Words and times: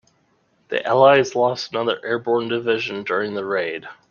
The 0.69 0.83
allies 0.83 1.35
lost 1.35 1.71
another 1.75 2.03
airborne 2.03 2.47
division 2.47 3.03
during 3.03 3.35
the 3.35 3.45
raid. 3.45 3.87